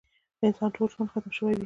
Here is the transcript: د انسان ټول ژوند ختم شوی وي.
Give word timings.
د 0.39 0.41
انسان 0.49 0.69
ټول 0.75 0.87
ژوند 0.93 1.11
ختم 1.13 1.31
شوی 1.37 1.53
وي. 1.55 1.59